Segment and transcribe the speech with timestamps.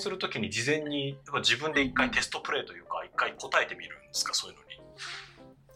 [0.00, 4.70] するときに事前に自分で一回テストプレイというか一回答えてみるんですかそういうのに。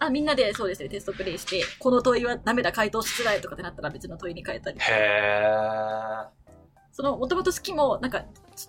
[0.00, 4.78] あ、みんなでそうですね、テストプレイして、この問いはダメだ、回答しづらいとかってなったら別の問いに変えたり。
[4.80, 6.44] へ
[6.92, 8.24] その、もともと好きも、なんか、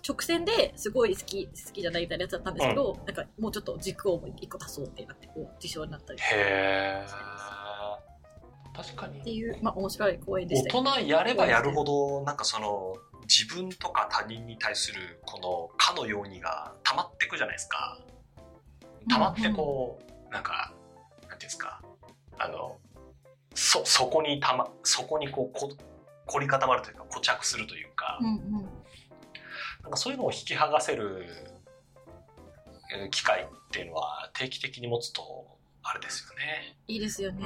[0.06, 6.18] 直線ですごい好き、好きじゃないみたいなやつだったんですけど、うん、なんかもうちょっと軸を一個足そうってなって、こう、事象になったり。
[6.20, 7.06] へ
[8.74, 9.20] 確かに。
[9.20, 10.76] っていう、まあ面白い公演でした。
[10.76, 12.96] 大人やればやるほど、なんかその、
[13.28, 17.98] 自分とか他人に対するこのかのようにが溜まっていくじゃないですか。
[19.08, 20.72] 溜まってこう、うんうん、なんか
[21.28, 21.80] なんていうんですか
[22.38, 22.78] あの
[23.54, 25.70] そそこにたまそこにこうこ
[26.26, 28.52] 凝り固まるというか固着するというか、うんうん、
[29.82, 31.24] なんかそういうのを引き剥がせる
[33.10, 35.55] 機会っていうのは定期的に持つと
[35.88, 36.76] あれですよね。
[36.88, 37.44] いいですよね。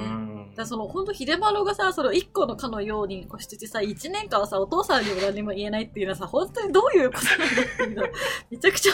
[0.55, 8.03] だその、本当秀丸がさ、その一個のかのように固執してさ、一年間はさ、お父さんにも何も言えないっていうのはさ、本当にどういうことなんだっていうの
[8.49, 8.93] めちゃくちゃ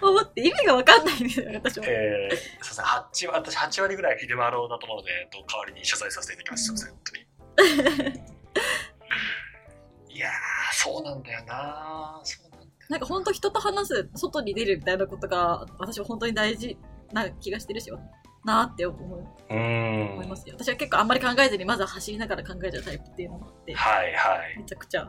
[0.00, 1.84] 思って意味がわかんないんですよ、私も。
[1.86, 6.64] えー、すいません、8割、私8割ぐらい秀丸だと思うので、と代わりに謝罪させていただきます。
[6.64, 8.36] すいません、本当に。
[10.16, 10.30] いや
[10.72, 16.78] そうなんだよなそうなんだなんか本当人と話す、外に出るみたいなことが、私は本当に大事
[17.12, 17.90] な気がしてるし、
[18.46, 19.24] なって思う。
[19.48, 20.54] 思いますよ。
[20.58, 23.74] 私は結構あんまり考えずにまずは走りながら考えちゃうタイプっていうのもあって。
[23.74, 24.58] はいはい。
[24.58, 25.08] めちゃくちゃ。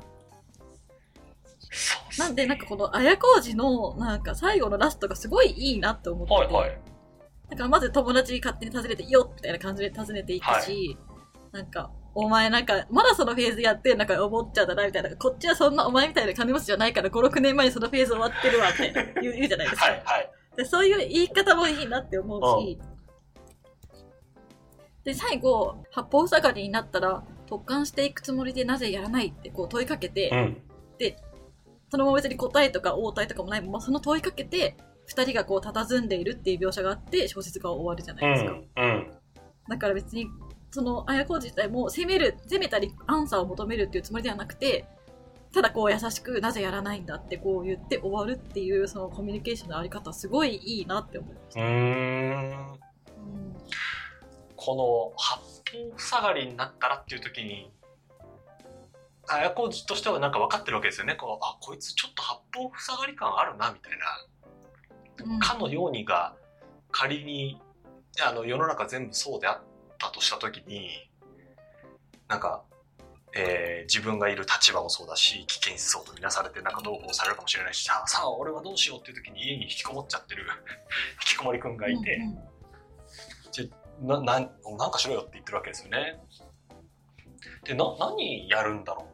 [2.17, 6.79] なんでなんかこの綾小路のなんか最後のラストがすごいいいなって思ってて、はいはい、
[7.49, 10.97] だからまず友達に勝手に訪ねていいよみたいな感じで訪ねていくし、はい、
[11.51, 15.15] なんかお前なんか、まだそのフェーズやってなんか思っちゃうだな、みたいな。
[15.15, 19.85] こっちはそんなお前みたいな金持ちじゃないから、5、6年前にそのフェーズ終わってるわ、みたいな言う言うじゃないですか。
[19.85, 22.79] はいはい、でそういう言い方もいいなって思うし、
[25.07, 30.61] で、最後、八方塞がりになったら、突貫していくつもりでなぜやらないってこう問いかけて、うん、
[30.97, 31.17] で、
[31.89, 38.51] そのまま別に答えとか応対とかもないまま、その問いかけて、二人がこう佇んでいるっていう描写があって、小説が終わるじゃないですか。
[38.51, 39.11] うんうん、
[39.69, 40.27] だから別に、
[40.71, 44.83] その、綾子自体も攻める、攻めたりアンサーを求めるっていうつもりではなくて、
[45.53, 52.86] ただこう優しくなぜやらないんだってこう言って終わるっていうそのコミュニケーションのあり方すごいいいなって思いました。
[54.67, 55.39] この八
[55.93, 57.71] 方塞がりになったらっていう時に
[59.25, 61.15] 綾小路としてはなんか分かってるわけですよね。
[61.15, 63.93] こうあこいつちょっと八方塞がり感あるなみたい
[65.25, 66.33] な、うん、かのようにが
[66.91, 67.61] 仮に
[68.21, 69.61] あの世の中全部そうであっ
[69.99, 70.89] たとした時に
[72.27, 72.61] なんか、
[73.37, 80.43] えー、自分がいる立場もそうだし危険思想とみなされてなんか同行されるかもしれないしさあさあ俺はどうしようっていう時に家に引きこもっちゃってる
[81.23, 82.47] 引きこもりくんがいて、うんうん
[84.01, 84.49] なななん
[84.91, 86.19] かしろよって言ってるわけですよね。
[87.63, 89.05] でな何やるんだろ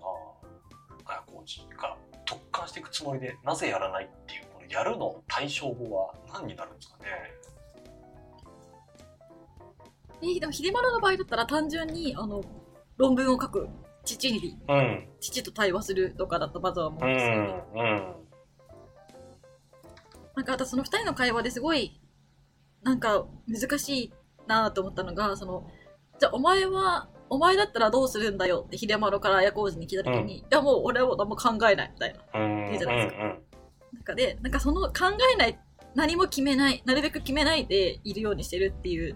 [1.06, 7.06] うな綾小路が特貫していくつもりでなぜやらないっていうこのやるの対象語は何になるんですかね
[10.22, 12.44] えでも秀丸の場合だったら単純にあの
[12.98, 13.68] 論文を書く
[14.06, 17.64] 父に、うん、父と対話するとかだとまずは思うんですよね。
[17.74, 18.16] うん、うん、
[20.36, 22.00] なんかあとその二人の会話ですごい
[22.84, 24.14] なんか難しい
[24.48, 25.68] なと思ったのが、その、
[26.20, 33.24] じゃあお前は、お前だったらどうするんだよって秀丸から綾小路に聞いたときに、うん、いやもう俺は何も考えないみたいな、言うじゃないですか。
[33.94, 34.94] なんかで、なんかその考
[35.34, 35.60] えない、
[35.96, 39.16] 何も決めない、なるべく決めないでいるようにしてるっていう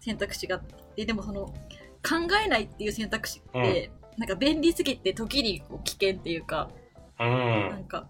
[0.00, 0.62] 選択肢があっ
[0.94, 1.54] て、でもその、考
[2.44, 6.70] えないっていう選択肢って、うん、なんか便利すぎて時にこう危険っていうか、
[7.18, 7.28] うん、
[7.70, 8.08] なんか、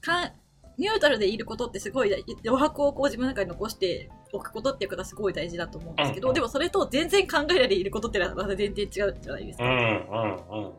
[0.00, 0.32] か
[0.78, 8.90] ニュートラルでいることってすごい余白をこう自分の中に残しておくことっていうことはすごい大事だと思うんですけど、うんうん、でもそれと全然考えないでいることってのはまた全然違う
[9.20, 9.64] じゃないですか。
[9.64, 10.72] うんうんうん、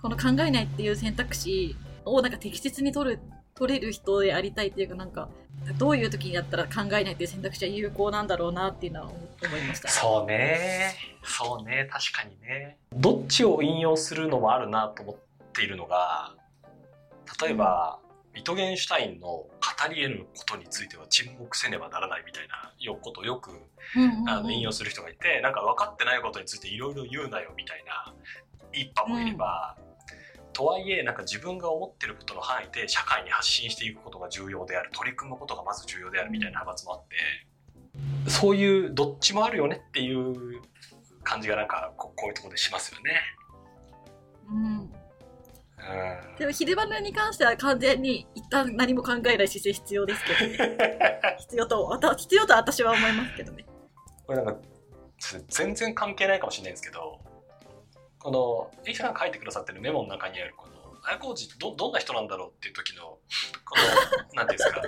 [0.00, 3.20] この考えないっていう選択肢をなんか適切に取る、
[3.54, 5.28] 取れる人でありたいっていうかなんか、
[5.78, 9.88] どういう時にやったら考えないっていう選択肢は有効なんだろうなっていうのは思いました。
[9.88, 10.94] そうね。
[11.24, 11.88] そうね。
[11.90, 12.78] 確かにね。
[12.92, 15.16] どっちを引用するのもあるなと思っ
[15.52, 16.34] ているのが、
[17.42, 17.98] 例えば、
[18.32, 19.48] ビトゲンシュタインの語
[19.88, 23.50] り得ぬことについては沈黙せねばならないみたいなことをよく、
[24.26, 28.14] あの引用する人がいてなんか分かってないことについていろいろ言うなよみたいな
[28.72, 37.04] 一派もいれば、うん、とはいえなんか自分が思ってることの範囲で社会に発信していくことが重要である取り組むことがまず重要であるみたいな派閥もあっ
[38.24, 40.60] てそういうどっちもあるよねっていう
[41.22, 43.20] 感じがなんかこういうところでしますよね。
[44.50, 45.05] うん
[46.38, 51.18] でも秀丸に関しては完全に一旦何も考えない姿勢必要ですけどね。
[51.38, 53.66] 必要と必要と私は思いますけどね。
[54.26, 54.60] これなんか
[55.48, 57.20] 全然関係ないかもしれないんですけど
[58.18, 63.20] このエイさんが書いてくださってるメモの中にあるこの綾小路どどんな人なんだろうっていう時のこ
[64.34, 64.82] の なんていうんですか。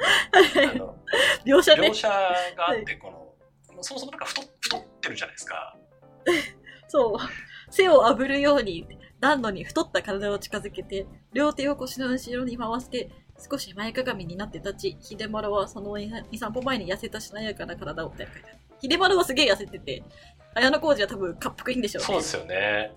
[1.44, 1.88] 描写ね。
[1.88, 1.94] 描。
[1.94, 2.08] 写
[2.56, 5.76] があってこのそもそもなんか太太ってるじゃないですか。
[6.88, 7.18] そう。
[7.70, 8.86] 背を炙るように、
[9.20, 13.10] 暖炉に太った体を近づけて、両手を腰の後ろに回して、
[13.50, 18.58] 少し前かがみになって立ち、秀丸はその2、3歩前に痩せたしなやかな体をみたいな書いてある。
[18.80, 20.02] 秀丸はすげえ痩せてて、
[20.54, 22.06] 綾小路は多分滑腹いいんでしょうね。
[22.06, 22.92] そうですよね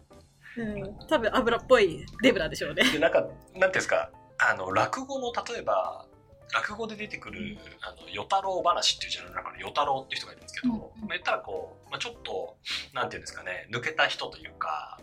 [0.58, 1.08] うん。
[1.08, 2.84] 多分油っぽいデブなんでしょうね。
[2.92, 6.06] でなんかなんていうんですかあの落語の例えば
[6.54, 12.58] 落語で出てくる「あの与太郎話」っていうジャンルの中の与太郎っていう人がいるんですけど、うんうんまあ、言ったらこう、まあ、ちょっと
[12.94, 15.00] なんていうんですかね抜けた人というか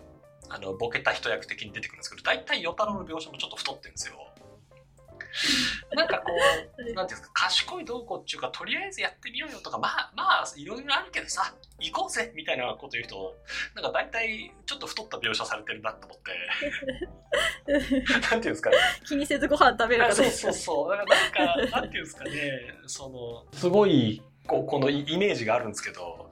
[0.49, 4.15] あのボケた人役的に出てくるんですけど大体与太郎の描写もちょっと太ってるんですよ。
[5.95, 6.33] なんかこ
[6.79, 13.37] うなんていうんですか賢いどうこうっていうかとりあえずやってみようよとかまあまあいろいろあるけどさ行こうぜみたいなこと言う人
[13.75, 16.33] なんか大体ちょっと太った描写されてるなと思って
[17.69, 20.31] なんていうんですかね気にせずご飯食べるかあそう。
[20.31, 20.97] そうそう。
[20.97, 22.31] なんか、なんていうんですかね、
[22.87, 26.31] その、すごい、こう、このイイメージがあるんですけど、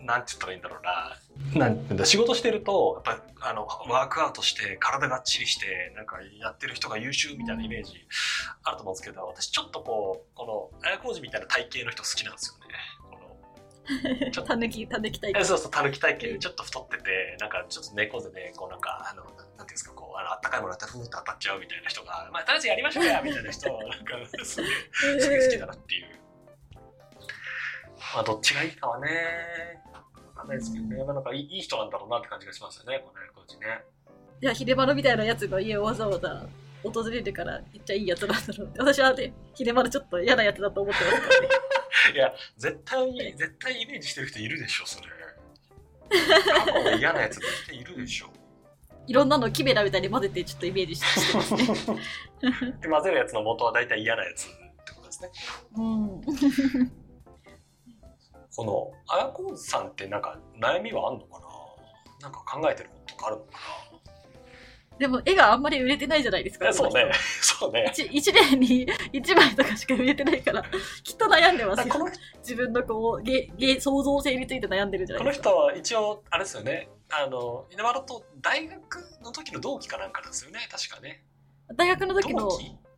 [0.00, 1.16] なんて言ったらいいんだろうな。
[1.54, 8.06] なんだ、仕事してると、やっぱ、あの、ワークアウトして、体がっちりして、なんか、やってる人が優秀みたいなイメージ
[8.62, 12.74] あると思うんですけど、私ちょっとこう、この、綾小路みたいな体型の人好きなんですよね。
[13.10, 15.40] この ちょっとたぬき、たぬきタイプ。
[15.40, 26.20] えそうそう、たぬき体型でちょっと太ってて、なんかちょっと猫背で、こうなんか、あの、なんていうんですか、こう、あの、あったかいものだったらふーっと当たっちゃうみたいな人が、まあ、とりあえずやりましょうや、みたいな人、なんか、すげえ、すげえ好きだなっていう。
[28.14, 29.08] まあ、どっちがいいかはね、
[29.89, 29.89] わ
[30.40, 33.84] かんないですけどね、まあ、なんかいいいい人なんだろうなって感じがしますよね、このコーチね。
[34.42, 36.46] いや、秀丸みたいなやつの家をわざわざ
[36.82, 38.78] 訪れるから、めっちゃいいやつなんだろうって。
[38.80, 41.48] 私はね、秀丸ちょっと嫌なやつだと思ってますからね。
[42.14, 45.08] いや、絶対に、絶対イメージしてる人いるでしょ、それ。
[46.10, 48.30] 過去の嫌なやつ絶対いるでしょ。
[49.06, 51.64] いろんなのキメラみたいに混ぜてちょっとイメージしてますね。
[52.80, 55.30] で混ぜるやつの元は大体嫌なやつってことですね。
[55.76, 56.99] うん。
[58.56, 61.46] この綾小路さんってなんか悩みはあんのかな？
[62.22, 63.50] なんか考えてることとかあるのか
[65.00, 66.66] でも絵があんまり売れてないじゃないですか。
[66.66, 67.10] なそうね。
[67.40, 67.86] そうね。
[67.96, 70.62] 一一年に 一枚とかしか売れてないから、
[71.02, 71.94] きっと悩んでますよ。
[71.94, 72.10] この
[72.40, 75.50] 自分のこう、芸、芸、創造性について悩んでるじゃこのないですか。
[75.50, 76.90] 人は一応あれですよね。
[77.08, 80.60] あの稲丸と大学の時の同期かなんかですよね。
[80.70, 81.24] 確かね。
[81.74, 82.50] 大学の時の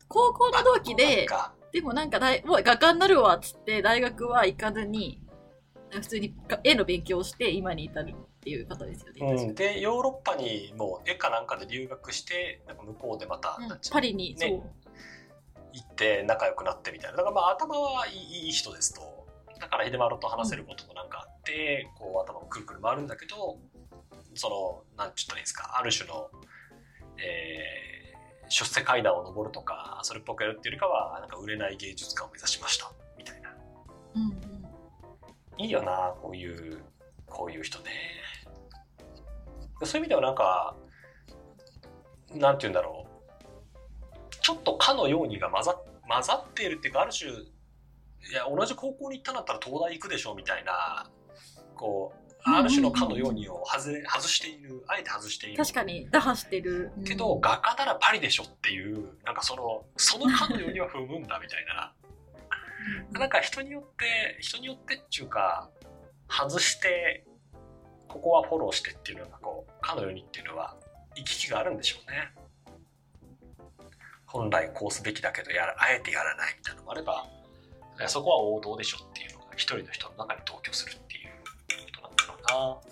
[0.09, 5.22] 高校の同期で、あでもなんか大、もう画家になるわっつって、大学は行かずに、
[6.01, 6.35] 普通に
[6.65, 9.39] 絵の勉強をして今に至るっていう方ですよね。
[9.39, 9.51] そう。
[9.51, 13.79] ん、でヨーロッパにもう絵かなんかで留学してなんか向こうでまた、うん。
[13.91, 14.63] パリに、ねそう。
[15.75, 17.17] 行って仲良くなってみたいな。
[17.17, 19.27] だからまあ頭はいいいい人ですと。
[19.61, 23.59] だから秀丸と話せることもなんかあって、こう頭もくるくる回るんだけど
[24.35, 25.79] そのなんちゅったらいいんですか。
[25.79, 26.31] ある種の、
[27.19, 27.83] えー
[28.53, 32.93] 出世階段を上るとかそれっぽくやるっていうよりかはなんか売れない芸術家を目指しました。
[33.17, 33.49] みたいな。
[34.15, 34.52] うんうん。
[35.63, 36.83] いいよなこういう
[37.27, 37.91] こういう人ね。
[39.85, 40.77] そういう意味ではなんか
[42.35, 43.13] なんて言うんだろう。
[44.43, 45.75] ちょっとかのようにが混ざ
[46.09, 47.35] 混ざっているっていうかある種い
[48.33, 51.09] や同じ高校に行ったんだったら東大行くでしょみたいな
[51.77, 55.57] こうある種のかのようにを外れ外しているあえて外している。
[55.59, 56.91] 確かに、打破してる。
[56.99, 61.95] うんけど、画家ならパリでしょっていうなんかそのそのかのようには踏むんだみたいな
[63.13, 65.71] なんか人によって人によってっていうか
[66.29, 67.25] 外して
[68.09, 70.77] ここはフォローしてっていうのがこうかのようにっていうのは
[71.17, 72.33] 行き来があるんでしょうね。
[74.27, 77.27] 本来こうすべきだけどやらあえてやらないみたいなのもあれば
[78.07, 81.31] そこは王道でしょっていうのが一人の人の中に同居するっていう
[82.01, 82.83] ことなんだろ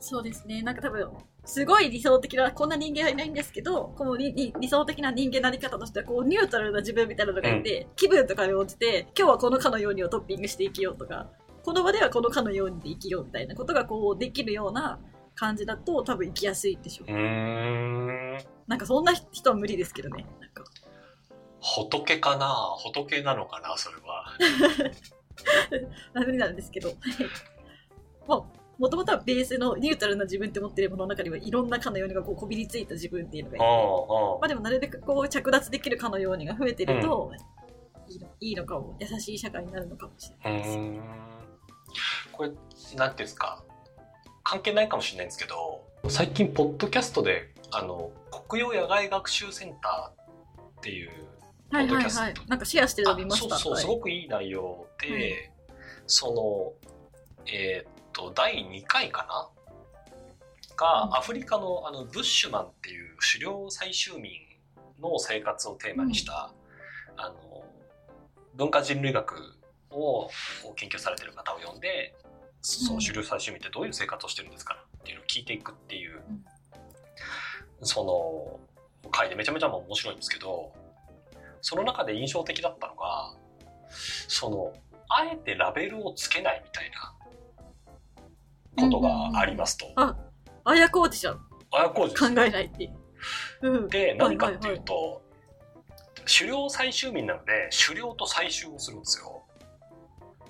[0.00, 0.62] そうですね。
[0.62, 1.10] なんか多分、
[1.46, 11.28] すごい理想的な、こんな人間はいないんですけど、このにに理想的な人間なり方としては、こう、ニュートラルな自分みたいなのがいて、気分とかに応じて、今日はこのかのようにをトッピングして生きようとか、
[11.64, 14.98] この場ではこのかのようにで生きようみたいなことがこう、できるような
[15.36, 17.12] 感じだと、多分生きやすいでしょう。
[17.12, 20.26] なうーんなんかそんな人は無理ですけどね。
[20.40, 20.64] なんか
[21.60, 22.74] 仏かな？
[22.82, 23.76] 仏なのかな？
[23.76, 24.32] それは
[26.26, 26.90] 無理なんですけど。
[28.26, 28.42] まあ、
[28.78, 37.32] もともとはベースのニュートラルな自分って持ってるものの中にはいろんなかのようにがこうこびりついた自分っていうのがいて、まあでもなるべくこう着脱できるかのようにが増えてると、
[38.08, 40.62] いいのいいのかも、優しい社会になるのかもしれうない。
[40.62, 40.76] です。
[40.78, 41.00] ん。
[42.32, 42.64] これなんて
[42.94, 43.64] いうんですか。
[44.44, 48.12] 関係ないかもしれないんですけど最近ポッドキャストであの
[48.48, 51.10] 国用野外学習センターっていう
[51.72, 52.20] はいはいポッドキャスト。
[52.20, 52.34] はい。
[52.48, 53.56] なんかシェアしてるの見ました。
[53.56, 55.52] あそうそう、はいすごくいい内容で、はい。
[56.06, 59.50] そのえーっと第2回かな？
[60.76, 61.14] が、うん。
[61.14, 64.32] アフリカのあのブッシュマンっていう狩猟採集民
[65.02, 66.50] の生活をテーマにした、
[67.18, 67.64] あの
[68.54, 69.34] 文化人類学
[69.90, 70.30] を
[70.76, 72.14] 研究されてる方を呼んで
[72.62, 76.22] その主流最終民ってどういう生活をしてるんですかっていうのを聞いていくっていう、
[77.82, 78.58] そ
[79.04, 80.72] の回でめちゃめちゃ面白いんですけど
[81.60, 83.34] その中で印象的だったのが
[84.28, 84.72] その
[85.08, 87.14] あえてラベルをつけないみたいな
[88.76, 89.86] ことがありますと。
[89.96, 90.16] あ、
[90.64, 91.40] あやこうじじゃん。
[91.72, 93.70] あやこうじ考えないっていう。
[93.70, 93.88] うん。
[93.88, 95.22] で何かっていうと、
[96.26, 99.42] 狩猟採集民なので狩猟と採集をするんですよ。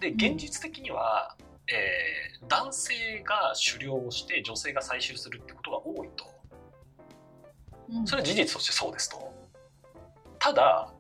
[0.01, 1.37] で現実的には、
[1.69, 6.25] えー男性が狩猟をして女性が採集するってことが多いと
[7.89, 9.33] うんそれは事実としてそうですと。
[10.39, 10.93] ただ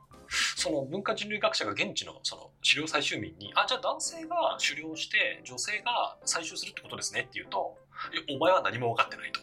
[0.56, 7.76] その文化人類学者が現地のその狩猟採集民に「あじゃあ男性が狩猟して女性が採集するってことですね」って言うと
[8.12, 9.40] 「いやお前は何も分かってない」と。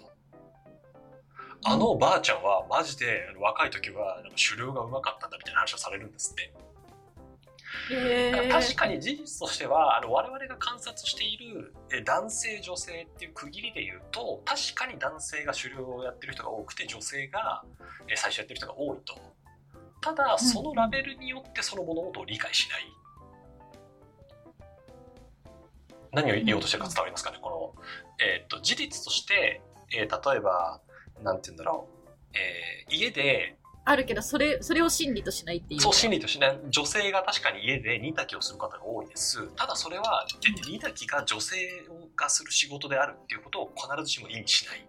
[1.65, 6.53] あのばあちゃんはマジで若い時はなんか狩猟がうまかったんだみたいな話をされるんですって。
[8.51, 17.63] 確かに事実としてはあの我々が観察しているえ男性女性っていう区切りで言うと確かに男性が狩猟をやってる人が多くて女性が
[18.07, 19.15] え最初やってる人が多いと
[20.03, 22.85] ただそのラベルによってその物事を理解しない。
[26.11, 27.39] 何を言おうとしてるか伝わりますかね？
[27.41, 27.83] この、
[28.23, 30.81] えー、と事実として、えー例えば
[31.23, 35.81] なんて言うんだろう、えー家であるけど、それ、それを真理としないっていう。
[35.81, 39.47] そう心理としてね女性が確かに家で煮炊きをする方が多いです。
[39.55, 41.57] ただそれはえ煮炊きが女性
[42.15, 44.87] がする仕事であるっていうことを必ずしも意味しない。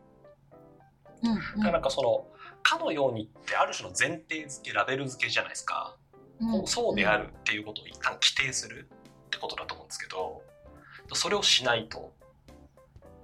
[1.22, 1.38] うん、うん。
[1.38, 2.26] だからなんかその
[2.64, 5.96] かのようにってある種の前提付けラベル付けじゃないですか、
[6.40, 6.66] うん。
[6.66, 8.88] そうであるっていうことを一旦規定する
[9.26, 10.42] ってことだと思うんですけど
[11.12, 12.12] それをしないと。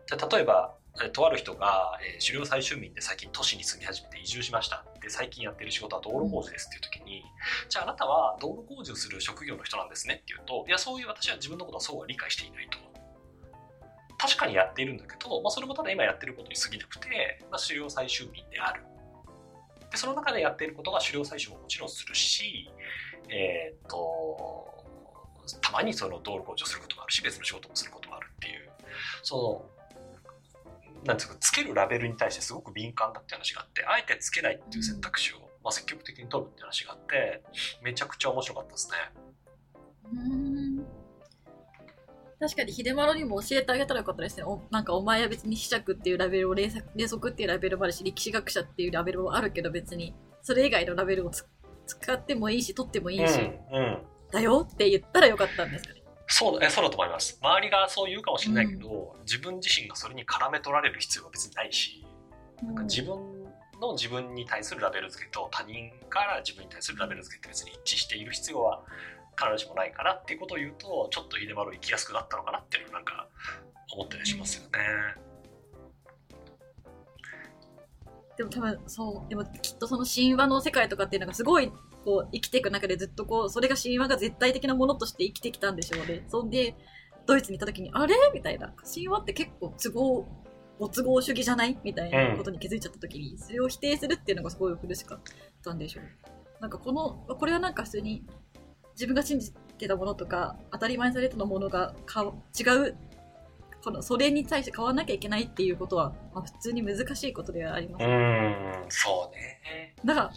[0.07, 4.85] じゃあ例えばえとある人が、えー狩猟採集民で最近都市に住み始めて移住しました。
[5.01, 7.23] で最近やってる仕事は道路工事ですっていう時に、
[7.69, 12.79] じゃああなたは道路工事をする職業の人なんですねっていうといやそういう私は自分のことはそうは理解していないと。
[14.19, 18.83] 確かにやっているんだけど、まあ、それもただ今やってることに過ぎなくて、まあ、狩猟採集民である
[19.91, 22.71] でその中でやっていることが狩猟採集ももちろんするし
[23.29, 24.81] えーっと
[25.61, 28.71] たまにその道路工事をすることもあるし別の仕事もすることもあるっていう
[29.23, 37.43] そのなんていうかつけるラベルに対してすごく敏感だって話があってあえてつけないっていう選択肢を、まあ、積極的に取るって話があって
[37.83, 40.70] めちゃくちゃ面白かったですね。
[42.41, 44.45] うん確かに秀丸にも教えてあげたらよかったですね。
[44.45, 50.15] おなんかお前は別に子爵っていうラベルを霊作っていうラベルもあるし、歴史学者っていうラベルもあるけど別に。
[50.43, 51.47] それ以外のラベルをつ
[51.87, 53.99] 使ってもいいし、取ってもいいし、うんうん。
[54.33, 56.03] だよって言ったらよかったんですかね。
[56.29, 57.39] そうだえそうだと思います。
[57.43, 62.07] 周りがそう言うかもしれないけど、自分自身がそれに絡め取られる必要は別にないし、
[62.63, 63.19] なんか自分
[63.81, 68.83] の自分に対するラベル付けと他人から自分に対するラベル付けって別に一致している必要は
[69.41, 73.29] 必ずしもないからっていうことを言うとちょっと秀丸生きやすくなったのかなっていうのなんか
[73.93, 74.71] 思ったりしますよね。
[78.37, 81.71] でも多分そう、でもきっとその神話の世界とかっていうのがすごい
[82.05, 86.25] こう生きていく中でずっとこう、それが神話が絶対的なものとして生きてきたんでしょうね。
[86.29, 86.75] そんで、
[87.27, 88.73] ドイツに行った時に、あれみたいな。
[88.83, 90.27] 神話って結構都合、
[90.79, 95.21] ご都合主義じゃないみたいなことに気づいちゃった時に、それを否定するっていうのがすごい苦しかっ
[95.63, 96.05] たんでしょう。
[96.61, 98.25] なんかこの、これはなんか普通に
[99.01, 102.23] 自分が信じてたものとか、当たり前にされてたものがか
[102.59, 102.97] 違う
[103.83, 108.05] このそれに対して変わらなきゃいけないっていうことは、まあ、普通に難しいことではあります。
[108.05, 109.95] んそうね。
[110.05, 110.31] だから、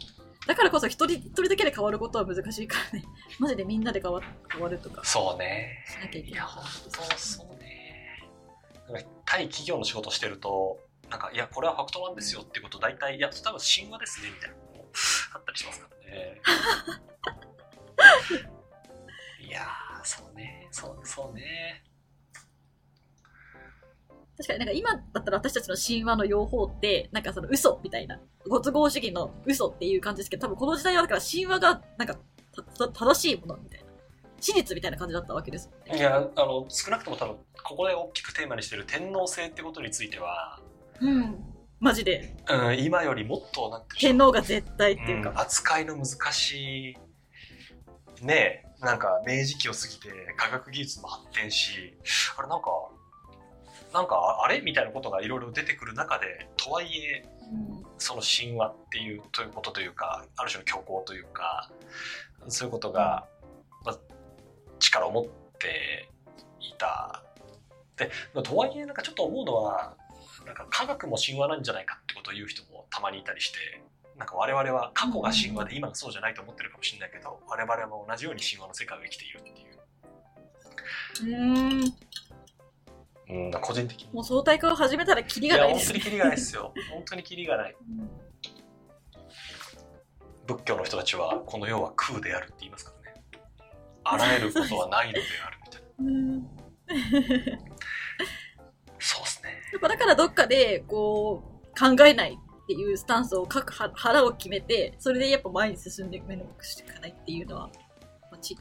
[0.47, 3.05] だからこそ一人一人だけで変わることは難しいからね。
[3.37, 5.83] マジでみんなで変わ変わるとかそうね。
[5.85, 8.31] しなきゃいけないいや、本当そうね。
[8.87, 10.79] なんか対企業の仕事してると、
[11.09, 14.89] なんか、いや、これはファクトなんですよっていうこと、大体、いや、多分神話ですね、みたいなのも
[15.33, 16.41] あったりしますからね。
[19.45, 21.83] いやー、そうね、そうそうね。
[24.37, 32.17] 確かになんか今だったら私たちの神話の用法って、なんかその嘘みたいな、ご都合主義の嘘っていう感じですけど、多分この時代はだから神話がなんか
[32.93, 33.93] 正しいものみたいな。
[34.43, 35.97] 史実みたいな感じだったわけですよね。
[35.97, 40.59] いや、あの、少なくとも多分、ここで大きくテーマにしてる天皇制ってことについては、
[40.99, 41.39] うん。
[41.79, 42.35] マジで。
[42.49, 45.33] うん、今よりもっと、なんていうんでしょう天皇が絶対っていううんか。
[45.39, 46.97] 扱いの難しい
[48.25, 51.95] ねなんか明治期を過ぎて科学技術も発展し
[52.37, 52.69] あれなんか
[53.93, 54.61] なんかあれ？
[54.61, 57.23] みたいなことがいろいろ出てくる中でとはいえ
[57.99, 61.69] その神話っていうということというかある種の虚構というか
[62.47, 63.27] そういうことが、
[63.85, 63.97] まあ、
[64.79, 65.25] 力を持っ
[65.59, 66.09] て
[66.59, 67.23] いた。
[67.95, 68.09] で
[68.41, 69.93] とはいえなんかちょっと思うのは
[70.45, 73.83] なんか科学も神話なんじゃないかってことを言う人もたまにいたりして
[74.17, 79.73] なんか我々は過去が神話で今がそうじゃないと思ってるかもしれないけど我々も同じように神話の世界を生きているっていう。
[81.21, 81.93] うーん。
[83.29, 84.09] うん個人的に。
[84.13, 85.93] もう相対化を始めたらキリいがないです。
[85.93, 85.99] ね。
[85.99, 86.73] や本当にキリがないですよ。
[86.91, 87.75] 本当にキリがない。
[87.81, 88.09] うん。
[90.45, 93.21] 仏教の人たちはこの世は空であるって言いますからね。
[94.03, 95.87] あらゆることはないのであるみたいな。
[96.03, 97.63] うん。
[98.99, 99.61] そうですね。
[99.71, 107.69] やっぱだからどっかで、こう、考えないっていうスタンスを各腹腹を決めて、それでやっぱ前に進んで目のくしていかないっていうのは、
[108.31, 108.57] まあ、ち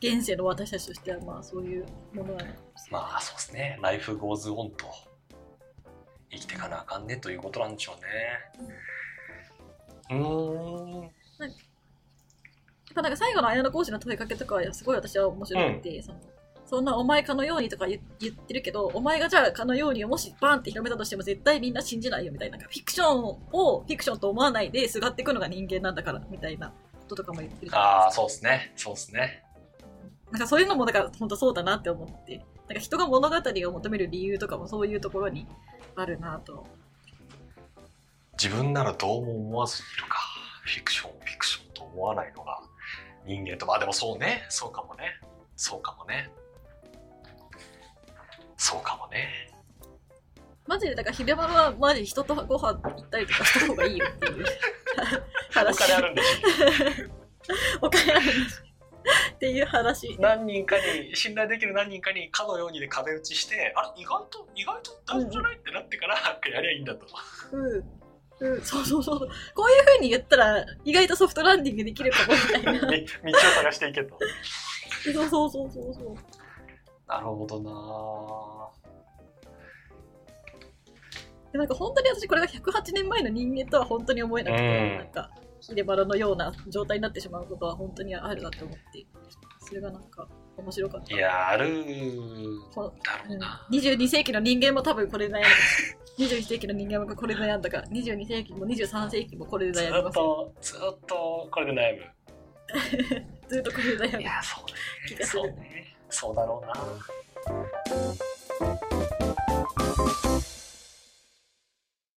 [0.00, 2.90] 現世の私たちとしてはまあそういうものなのかもしれない。
[2.90, 3.78] まあそうですね。
[3.80, 4.86] Life goes on と。
[6.30, 8.70] 生きてかなあかんねということなんでしょうね。
[10.10, 11.02] うーん。
[11.02, 11.10] やっ
[12.94, 16.18] ぱなんか最後の綾野講師の問いかけとかはすごい私は面白くて、その
[16.66, 22.58] そんなお前かのようにとか言言ってるけど、お前がじゃあかのようにもしバーンって広めたとしても絶対みんな信じないよみたいな。
[22.58, 26.74] なんかフィクションをフィクションと思わないですがっていくのが人間なんだからみたいなこ
[27.08, 28.04] ととかも言ってるじゃないですか。
[28.04, 28.72] ああそうですね。
[28.76, 29.44] そうですね。
[30.32, 35.46] なんかそういうのもだから本当そうだなって思って、なんか人が物語を求める理由とかもそういうところに
[35.94, 36.66] あるなと。
[38.42, 40.18] 自分ならどうも思わずにいるか。
[40.62, 42.60] フィクションをフィクションと思わないのが
[43.24, 43.66] 人間と。
[43.66, 44.44] まあでもそうね。
[44.48, 45.04] そうかもね。
[45.54, 46.28] そうかもね
[50.76, 54.44] マジでだから秀丸はマジ人とご飯行ったりとかした方がいいよっていう
[55.50, 55.78] お話。
[55.78, 56.26] 金あるんでし
[57.80, 58.62] お金あるんです
[59.34, 60.16] っていう話。
[60.20, 66.16] 何人かに信頼できる何人かにかのようにで壁打ちしてあれ意外と意外と大丈夫じゃないってなってから
[66.52, 67.06] やりゃいいんだと
[67.52, 67.84] うん。
[68.38, 69.18] うん、そうそうそう。
[69.54, 72.72] こういう風に言ったら、意外とソフトランディングできるかもみたいな。
[73.24, 74.18] み道を探していけと
[75.02, 76.16] そうそうそうそうそう。
[77.06, 78.85] なるほどな
[81.56, 84.98] でなんか本当に私これが108年前の人間とは本当に思えなくて、うん。
[84.98, 89.06] なんか秀丸のような状態になってしまうことは本当にあるなって思って
[89.60, 91.14] それがなんか面白かった。
[91.14, 92.94] いやあるだろ
[93.28, 93.38] ううん。
[93.38, 95.48] な、22世紀の人間も多分これで悩んだ。
[96.18, 100.18] 21世紀の人間もこれで悩んだから22世紀も23世紀もこれでずっ悩みます。
[100.18, 102.02] よとずっとこれで悩む。
[103.48, 104.22] ずっとこれで悩む。
[104.22, 105.24] いやそうね。
[105.24, 105.96] そうね。
[106.08, 106.74] そうだろうな